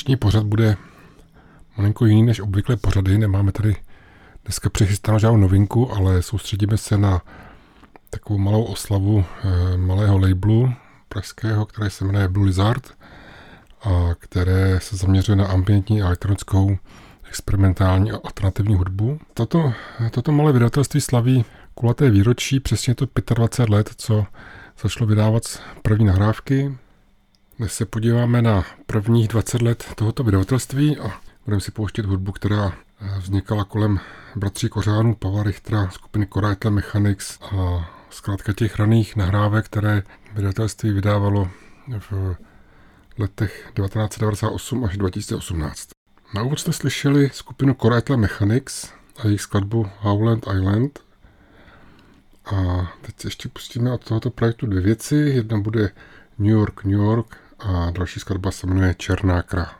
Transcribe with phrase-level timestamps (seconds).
[0.00, 0.76] Dnešní pořad bude
[1.76, 3.18] malinko jiný než obvykle pořady.
[3.18, 3.76] Nemáme tady
[4.44, 7.22] dneska přichystanou žádnou novinku, ale soustředíme se na
[8.10, 9.24] takovou malou oslavu
[9.74, 10.72] e, malého labelu
[11.08, 12.94] pražského, které se jmenuje Blue Lizard
[13.82, 16.78] a které se zaměřuje na ambientní a elektronickou
[17.28, 19.18] experimentální a alternativní hudbu.
[19.34, 19.72] Toto,
[20.10, 21.44] toto malé vydavatelství slaví
[21.74, 24.26] kulaté výročí, přesně to 25 let, co
[24.82, 25.42] začalo vydávat
[25.82, 26.76] první nahrávky.
[27.60, 32.72] Dnes se podíváme na prvních 20 let tohoto vydavatelství a budeme si pouštět hudbu, která
[33.18, 34.00] vznikala kolem
[34.36, 40.02] bratří Kořánů, Pavla Richtera, skupiny Koraitla Mechanics a zkrátka těch raných nahrávek, které
[40.34, 41.50] vydavatelství vydávalo
[42.10, 42.36] v
[43.18, 45.88] letech 1998 až 2018.
[46.34, 51.00] Na úvod jste slyšeli skupinu Koraitla Mechanics a jejich skladbu Howland Island
[52.44, 55.14] A teď ještě pustíme od tohoto projektu dvě věci.
[55.16, 55.90] Jedna bude
[56.38, 59.70] New York, New York a další skladba se jmenuje Černá kra.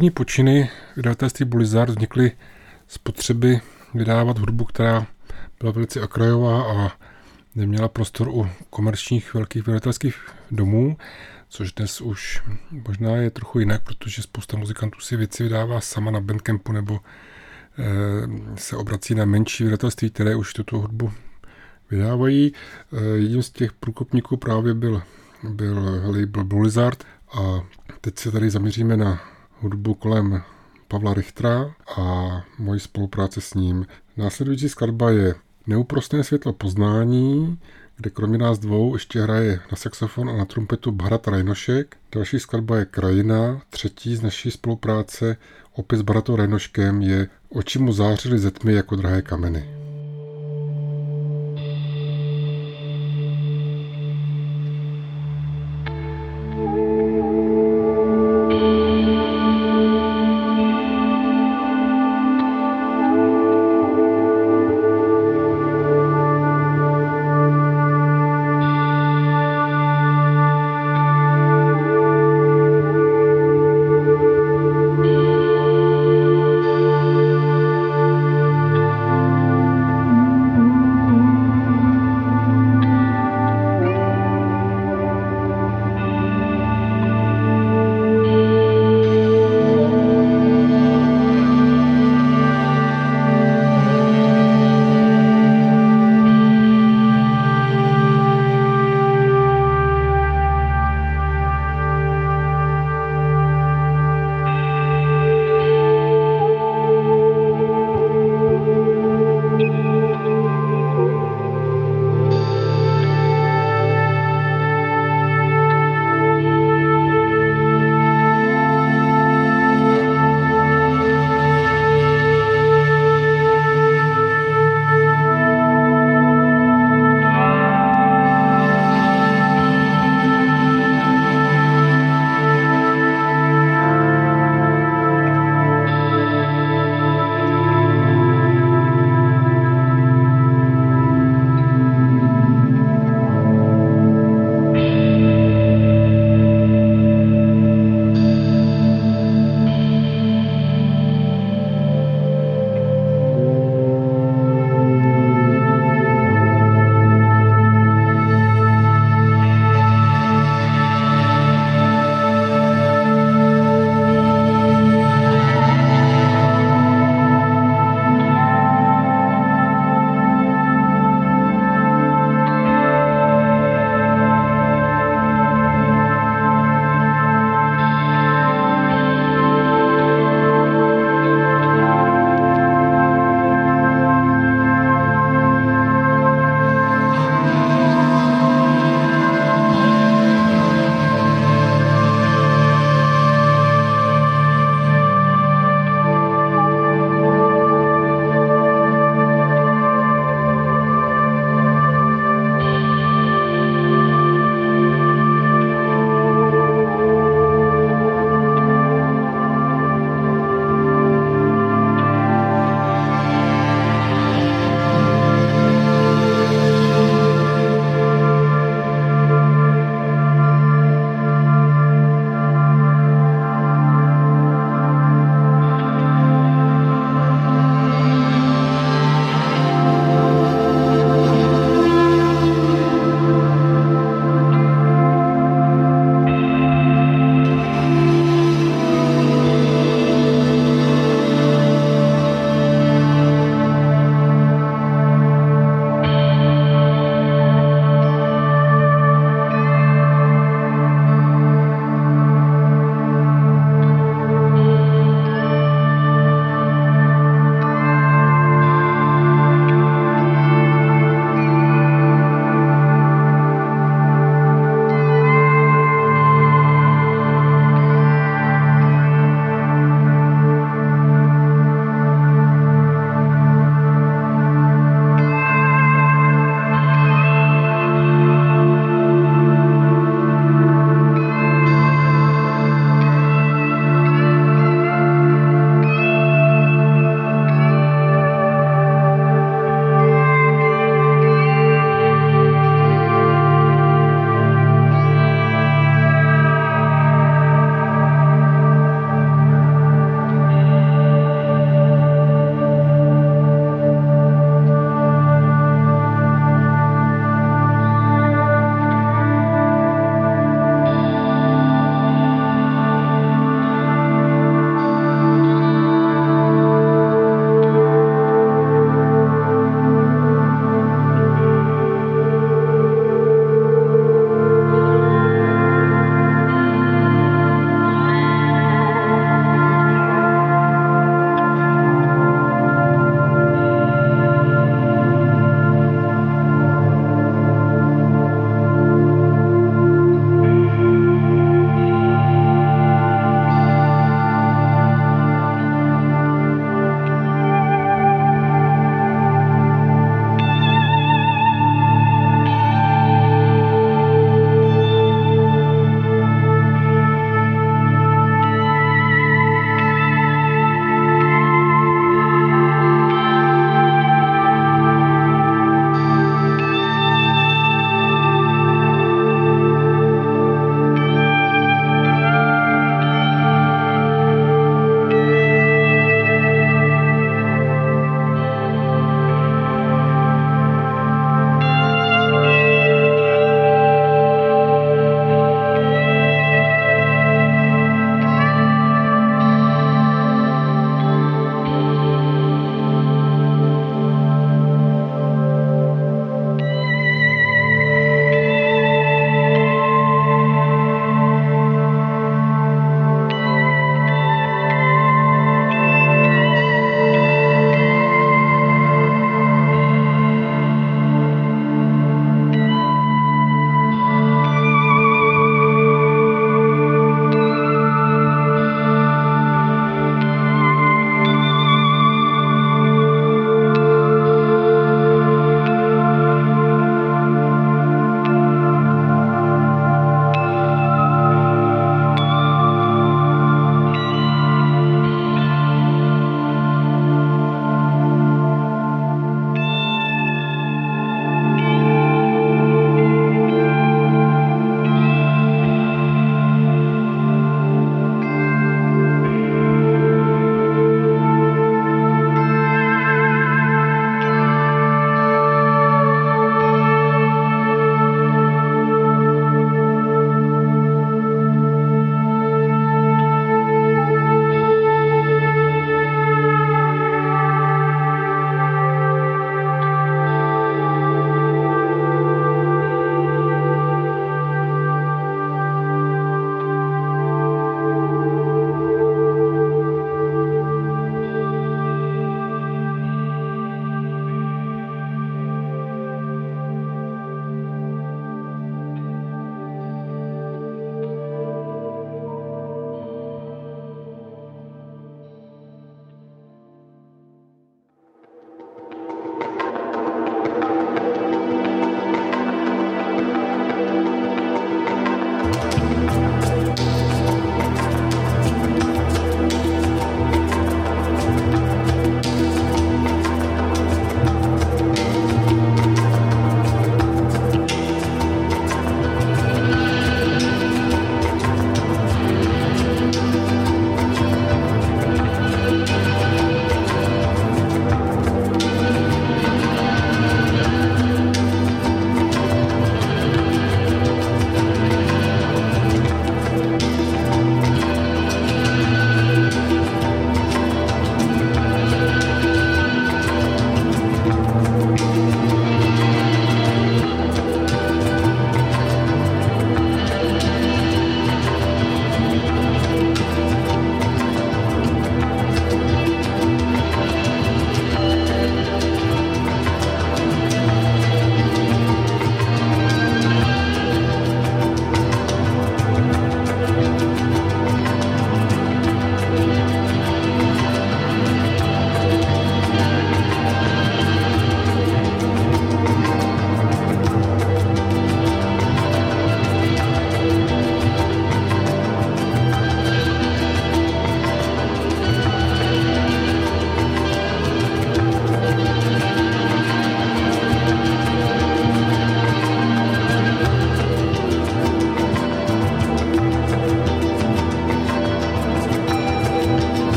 [0.00, 2.32] První počiny vydavatelství Blizzard vznikly
[2.86, 3.60] z potřeby
[3.94, 5.06] vydávat hudbu, která
[5.60, 6.92] byla velice okrajová a
[7.54, 10.16] neměla prostor u komerčních velkých vydavatelských
[10.50, 10.96] domů,
[11.48, 12.42] což dnes už
[12.88, 17.00] možná je trochu jinak, protože spousta muzikantů si věci vydává sama na Bandcampu nebo
[17.78, 17.84] eh,
[18.56, 21.12] se obrací na menší vydavatelství, které už tuto hudbu
[21.90, 22.52] vydávají.
[22.92, 25.02] Eh, jedním z těch průkopníků právě byl,
[25.48, 27.60] byl label Blizzard a
[28.00, 29.20] teď se tady zaměříme na
[29.60, 30.42] hudbu kolem
[30.88, 33.86] Pavla Richtera a moji spolupráce s ním.
[34.16, 35.34] Následující skladba je
[35.66, 37.58] Neúprostné světlo poznání,
[37.96, 41.96] kde kromě nás dvou ještě hraje na saxofon a na trumpetu Bharat Rajnošek.
[42.12, 45.36] Další skladba je Krajina, třetí z naší spolupráce
[45.72, 49.89] opět s Bharatou Rajnoškem je Oči mu zářily ze tmy jako drahé kameny.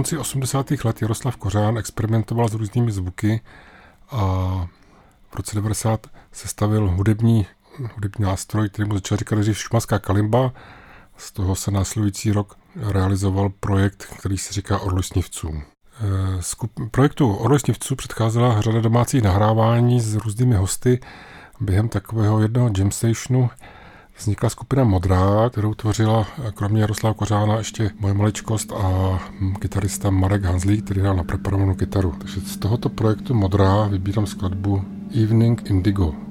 [0.00, 0.70] Konci 80.
[0.84, 3.40] let Jaroslav Kořán experimentoval s různými zvuky
[4.10, 4.18] a
[5.30, 7.46] v roce 90 sestavil hudební,
[7.94, 10.52] hudební nástroj, který mu začal říkat že šumanská kalimba.
[11.16, 15.62] Z toho se následující rok realizoval projekt, který se říká Orlusnivců.
[16.00, 21.00] Eh, projektu Orlusnivců předcházela řada domácích nahrávání s různými hosty.
[21.60, 23.50] Během takového jednoho jam stationu
[24.20, 29.18] vznikla skupina Modrá, kterou tvořila kromě Jaroslava Kořána ještě moje maličkost a
[29.58, 32.14] kytarista Marek Hanzlík, který hrál na preparovanou kytaru.
[32.18, 34.84] Takže z tohoto projektu Modrá vybírám skladbu
[35.22, 36.29] Evening Indigo.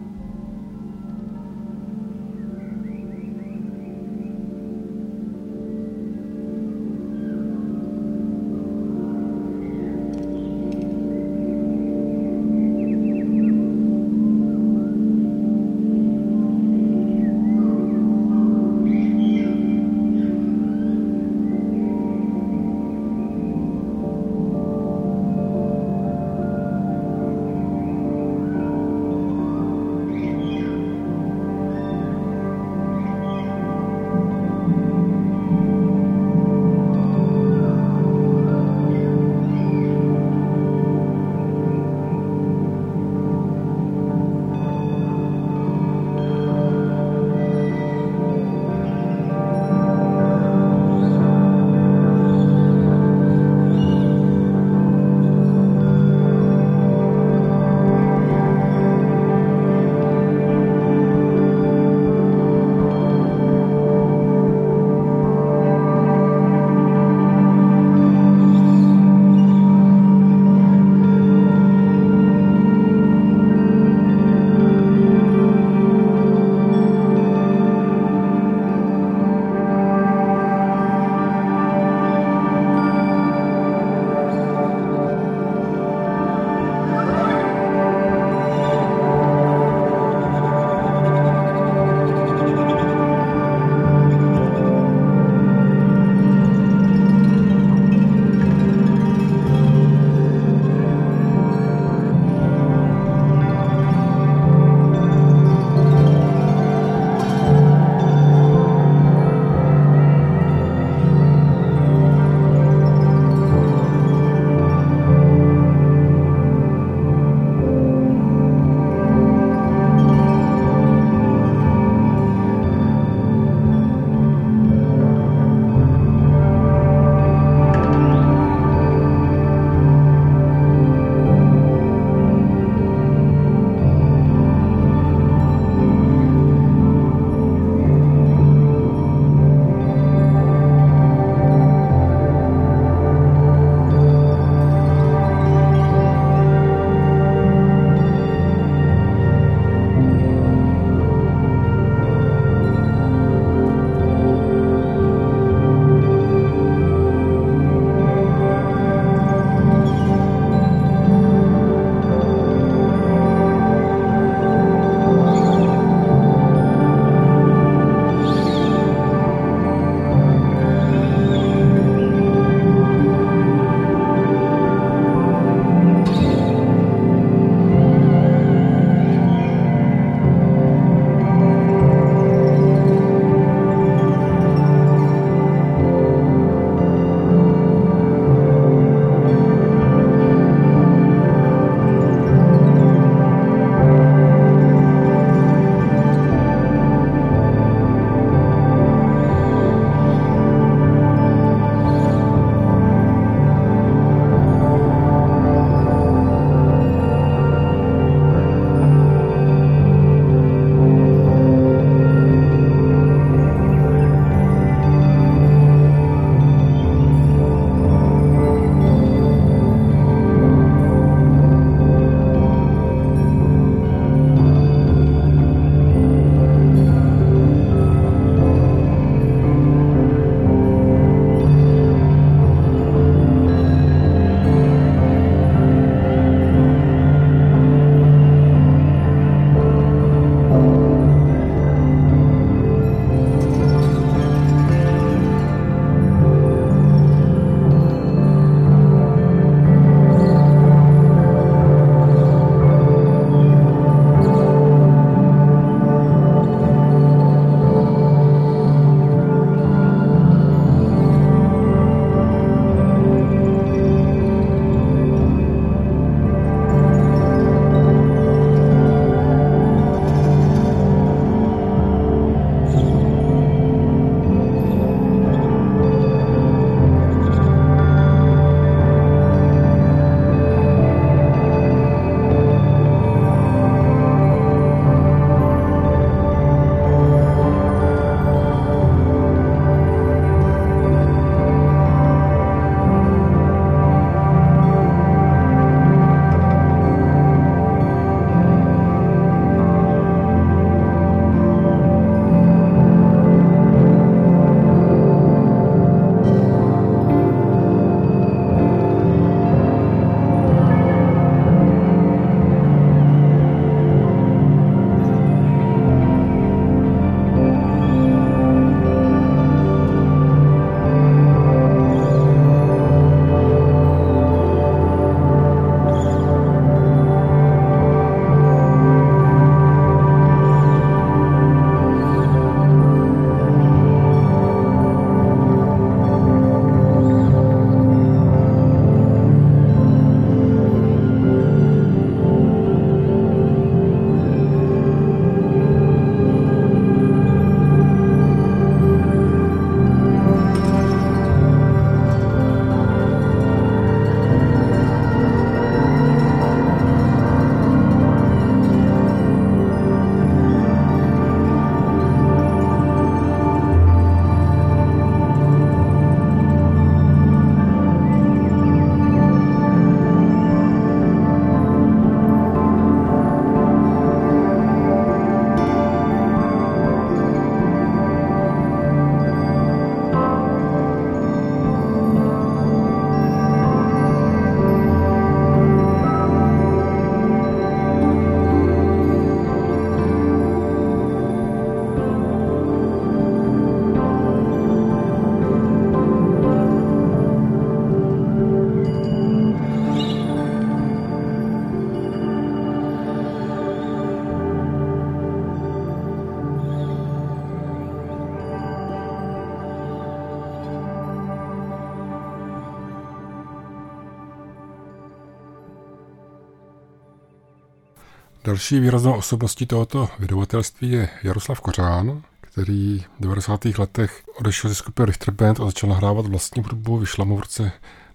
[418.49, 423.65] Další výraznou osobností tohoto vydavatelství je Jaroslav Kořán, který v 90.
[423.65, 426.97] letech odešel ze skupiny Richter Band a začal nahrávat vlastní hudbu.
[426.97, 427.71] Vyšla mu v roce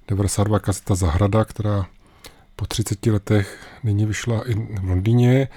[0.09, 1.87] 92 kazeta Zahrada, která
[2.57, 5.49] po 30 letech nyní vyšla i v Londýně,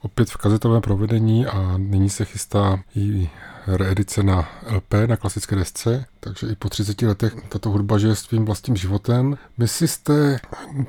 [0.00, 3.30] opět v kazetovém provedení a nyní se chystá i
[3.66, 8.44] reedice na LP, na klasické desce, takže i po 30 letech tato hudba žije svým
[8.44, 9.38] vlastním životem.
[9.58, 10.40] My si z té,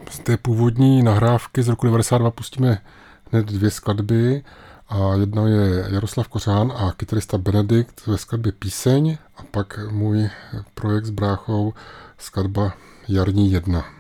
[0.09, 2.81] z té původní nahrávky z roku 92 pustíme
[3.32, 4.43] hned dvě skladby
[4.89, 10.30] a jedno je Jaroslav Kořán a kytarista Benedikt ve skladbě Píseň a pak můj
[10.73, 11.73] projekt s bráchou
[12.17, 12.73] skladba
[13.07, 13.99] Jarní jedna.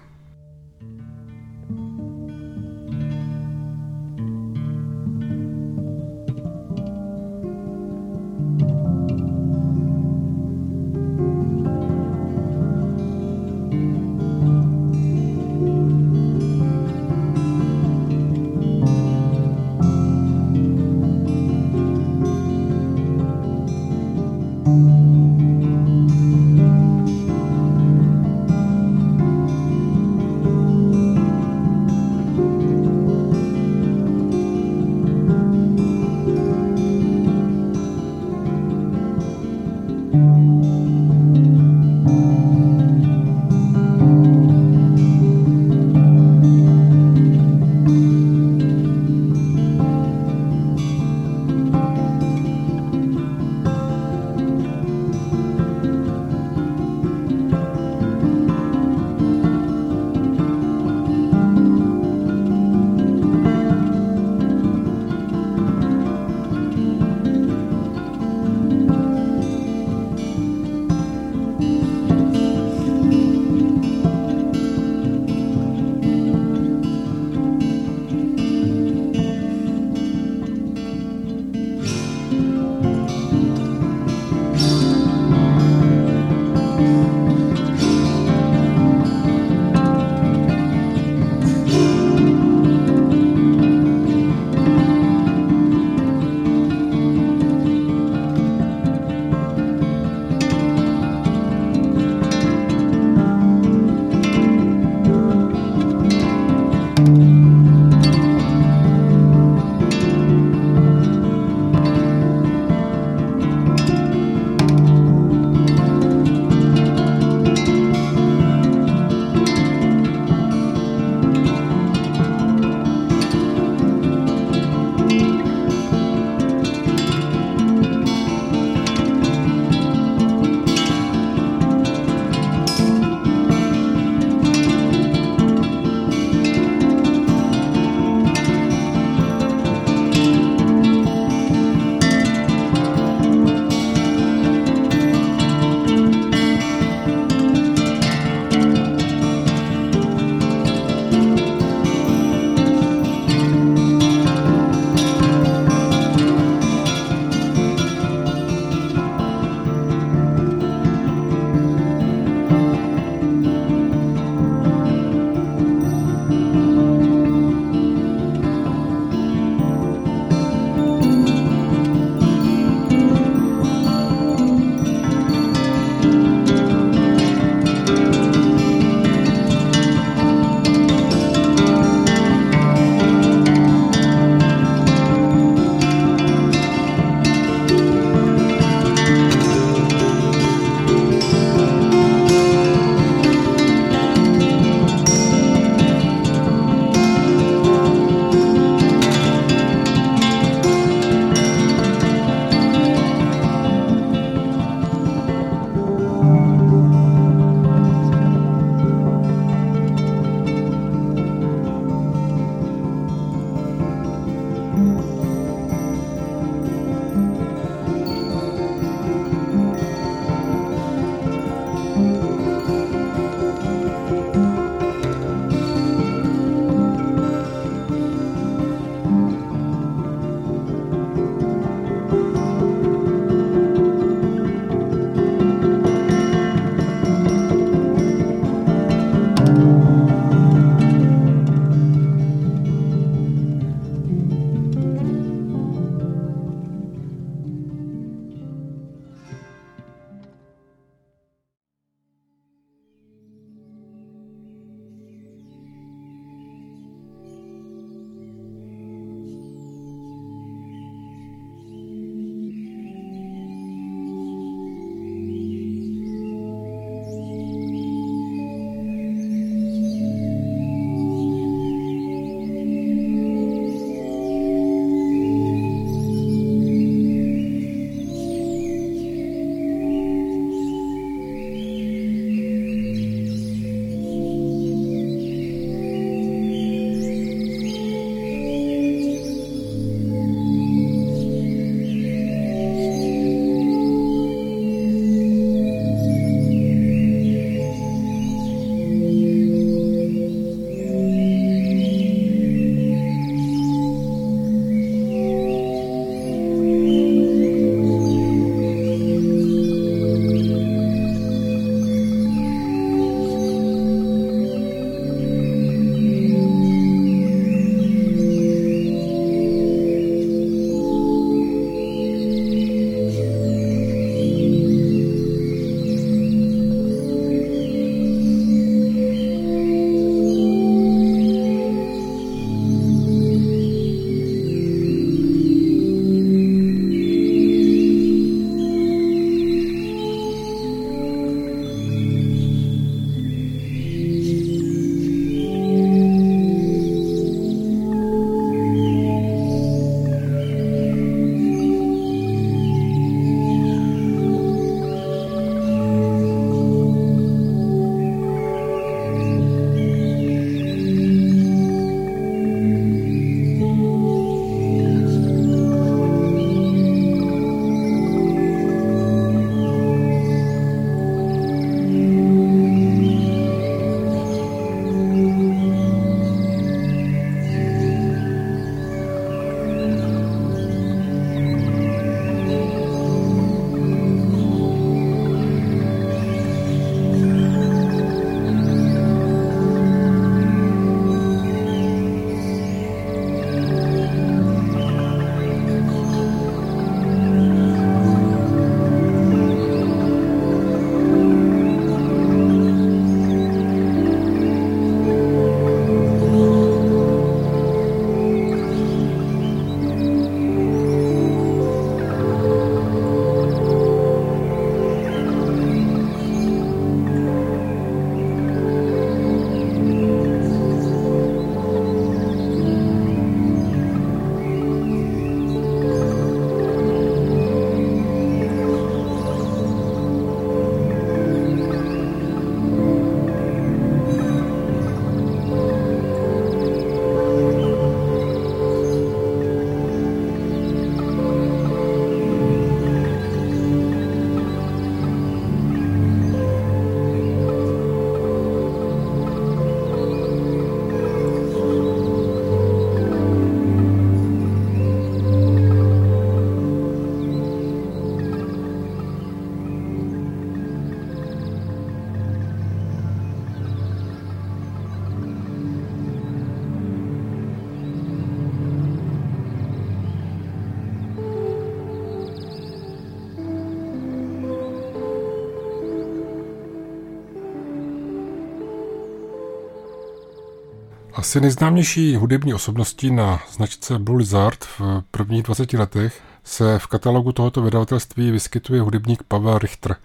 [481.19, 487.31] Asi nejznámější hudební osobnosti na značce Blue Lizard v prvních 20 letech se v katalogu
[487.31, 489.95] tohoto vydavatelství vyskytuje hudebník Pavel Richter,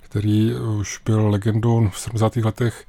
[0.00, 2.36] který už byl legendou v 70.
[2.36, 2.86] letech,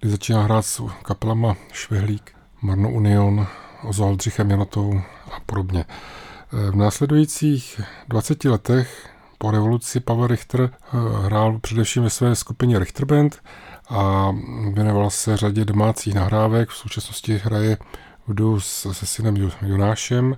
[0.00, 3.46] kdy začíná hrát s kapelama Švehlík, Marno Union,
[3.82, 5.00] Ozo Aldřichem Janotou
[5.32, 5.84] a podobně.
[6.52, 9.08] V následujících 20 letech
[9.38, 10.88] po revoluci Pavel Richter eh,
[11.24, 13.42] hrál především ve své skupině Richter Band
[13.90, 14.34] a
[14.72, 16.68] věnoval se řadě domácích nahrávek.
[16.68, 17.76] V současnosti hraje
[18.26, 19.36] v duo se synem
[19.66, 20.36] Jonášem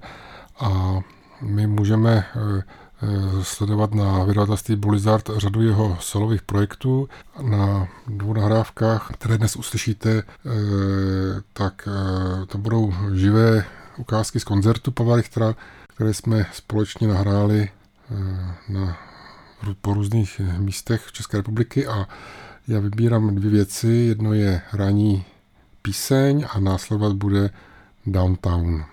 [0.61, 1.01] a
[1.41, 2.63] my můžeme eh,
[3.03, 7.09] eh, sledovat na vydavatelství Blizzard řadu jeho solových projektů.
[7.43, 10.23] Na dvou nahrávkách, které dnes uslyšíte,
[11.53, 11.89] tak
[12.47, 13.65] to budou živé
[13.97, 15.55] ukázky z koncertu Pavla Richtera,
[15.89, 17.69] které jsme společně nahráli
[18.69, 18.99] na,
[19.81, 22.07] po různých místech České republiky a
[22.69, 23.89] já vybírám dvě věci.
[23.89, 25.25] Jedno je ranní
[25.83, 27.51] píseň a následovat bude
[28.07, 28.92] Downtown.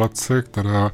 [0.00, 0.92] Kompilace, která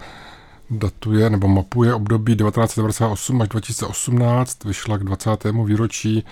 [0.71, 5.45] datuje nebo mapuje období 1998 až 2018, vyšla k 20.
[5.65, 6.25] výročí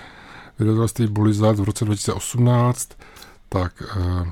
[0.58, 2.90] vydavatelství Bulizard v roce 2018,
[3.48, 4.30] tak eh,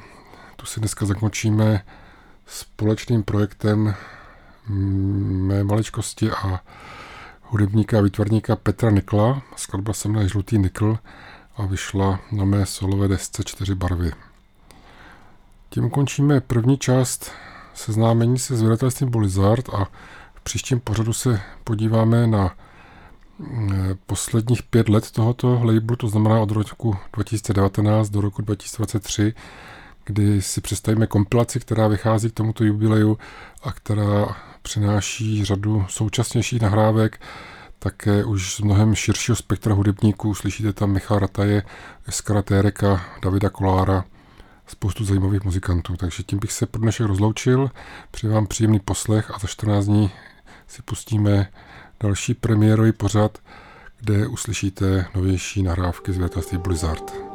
[0.56, 1.82] tu si dneska zakončíme
[2.46, 3.94] společným projektem
[4.68, 6.60] mé maličkosti a
[7.42, 9.42] hudebníka a výtvarníka Petra Nikla.
[9.56, 10.98] Skladba se jmenuje Žlutý nikl
[11.56, 14.12] a vyšla na mé solové desce čtyři barvy.
[15.70, 17.32] Tím končíme první část
[17.74, 19.84] seznámení se s vydatelstvím Bolizard a
[20.34, 22.54] v příštím pořadu se podíváme na
[23.38, 29.34] mm, posledních pět let tohoto labelu, to znamená od roku 2019 do roku 2023,
[30.04, 33.18] kdy si představíme kompilaci, která vychází k tomuto jubileu
[33.62, 37.20] a která přináší řadu současnějších nahrávek,
[37.78, 40.34] také už z mnohem širšího spektra hudebníků.
[40.34, 41.62] Slyšíte tam Michal Rataje,
[42.06, 44.04] Eskara Téreka, Davida Kolára,
[44.66, 45.96] spoustu zajímavých muzikantů.
[45.96, 47.70] Takže tím bych se pro dnešek rozloučil.
[48.10, 50.10] Přeji vám příjemný poslech a za 14 dní
[50.66, 51.48] si pustíme
[52.00, 53.38] další premiérový pořad,
[54.00, 57.31] kde uslyšíte novější nahrávky z vydavatelství Blizzard.